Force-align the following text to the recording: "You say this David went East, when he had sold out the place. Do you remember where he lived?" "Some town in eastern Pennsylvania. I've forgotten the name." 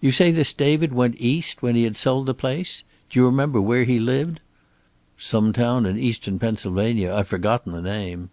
"You 0.00 0.12
say 0.12 0.30
this 0.30 0.52
David 0.52 0.92
went 0.92 1.16
East, 1.18 1.60
when 1.60 1.74
he 1.74 1.82
had 1.82 1.96
sold 1.96 2.26
out 2.26 2.26
the 2.26 2.34
place. 2.34 2.84
Do 3.10 3.18
you 3.18 3.26
remember 3.26 3.60
where 3.60 3.82
he 3.82 3.98
lived?" 3.98 4.38
"Some 5.18 5.52
town 5.52 5.86
in 5.86 5.98
eastern 5.98 6.38
Pennsylvania. 6.38 7.12
I've 7.12 7.26
forgotten 7.26 7.72
the 7.72 7.82
name." 7.82 8.30